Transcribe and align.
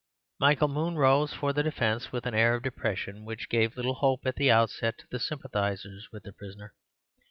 Michael 0.39 0.67
Moon 0.69 0.95
rose 0.97 1.31
for 1.31 1.53
the 1.53 1.61
defence 1.61 2.11
with 2.11 2.25
an 2.25 2.33
air 2.33 2.55
of 2.55 2.63
depression 2.63 3.23
which 3.23 3.49
gave 3.49 3.77
little 3.77 3.93
hope 3.93 4.21
at 4.25 4.33
the 4.35 4.49
outset 4.49 4.97
to 4.97 5.05
the 5.11 5.19
sympathizers 5.19 6.07
with 6.11 6.23
the 6.23 6.33
prisoner. 6.33 6.73